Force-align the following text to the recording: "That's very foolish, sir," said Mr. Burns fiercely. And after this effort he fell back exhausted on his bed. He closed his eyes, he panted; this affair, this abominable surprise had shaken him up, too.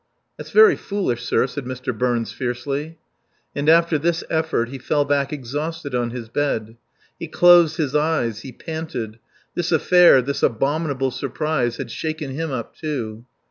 "That's 0.35 0.49
very 0.49 0.75
foolish, 0.75 1.23
sir," 1.23 1.45
said 1.45 1.65
Mr. 1.65 1.95
Burns 1.95 2.31
fiercely. 2.31 2.97
And 3.55 3.69
after 3.69 3.99
this 3.99 4.23
effort 4.31 4.69
he 4.69 4.79
fell 4.79 5.05
back 5.05 5.31
exhausted 5.31 5.93
on 5.93 6.09
his 6.09 6.27
bed. 6.27 6.75
He 7.19 7.27
closed 7.27 7.77
his 7.77 7.93
eyes, 7.95 8.39
he 8.41 8.51
panted; 8.51 9.19
this 9.53 9.71
affair, 9.71 10.23
this 10.23 10.41
abominable 10.41 11.11
surprise 11.11 11.77
had 11.77 11.91
shaken 11.91 12.31
him 12.31 12.49
up, 12.49 12.75
too. 12.75 13.25